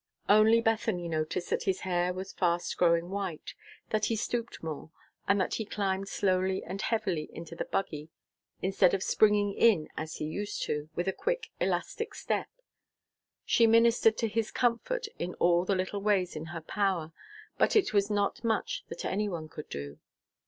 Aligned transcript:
Only 0.27 0.61
Bethany 0.61 1.07
noticed 1.07 1.51
that 1.51 1.65
his 1.65 1.81
hair 1.81 2.11
was 2.11 2.33
fast 2.33 2.75
growing 2.75 3.11
white, 3.11 3.53
that 3.91 4.05
he 4.05 4.15
stooped 4.15 4.63
more, 4.63 4.89
and 5.27 5.39
that 5.39 5.53
he 5.53 5.63
climbed 5.63 6.09
slowly 6.09 6.63
and 6.63 6.81
heavily 6.81 7.29
into 7.31 7.55
the 7.55 7.65
buggy, 7.65 8.09
instead 8.63 8.95
of 8.95 9.03
springing 9.03 9.53
in 9.53 9.89
as 9.95 10.15
he 10.15 10.25
used 10.25 10.63
to, 10.63 10.89
with 10.95 11.07
a 11.07 11.13
quick, 11.13 11.51
elastic 11.59 12.15
step. 12.15 12.47
She 13.45 13.67
ministered 13.67 14.17
to 14.17 14.27
his 14.27 14.49
comfort 14.49 15.05
in 15.19 15.35
all 15.35 15.65
the 15.65 15.75
little 15.75 16.01
ways 16.01 16.35
in 16.35 16.45
her 16.45 16.61
power, 16.61 17.11
but 17.59 17.75
it 17.75 17.93
was 17.93 18.09
not 18.09 18.43
much 18.43 18.83
that 18.89 19.05
any 19.05 19.29
one 19.29 19.47
could 19.49 19.69
do. 19.69 19.99